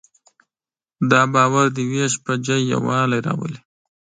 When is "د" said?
1.75-1.77